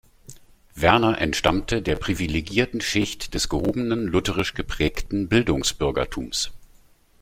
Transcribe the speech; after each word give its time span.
Werner 0.73 1.19
entstammte 1.21 1.83
der 1.83 1.95
privilegierten 1.95 2.81
Schicht 2.81 3.35
des 3.35 3.49
gehobenen 3.49 4.07
lutherisch 4.07 4.55
geprägten 4.55 5.27
Bildungsbürgertums. 5.27 6.49